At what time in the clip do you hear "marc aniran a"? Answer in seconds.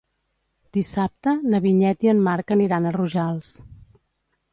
2.29-2.95